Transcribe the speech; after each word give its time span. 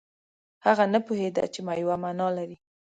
هغه 0.65 0.83
نه 0.93 0.99
پوهېده 1.05 1.43
چې 1.53 1.59
یوه 1.81 1.95
معنا 2.03 2.27
لري. 2.37 2.57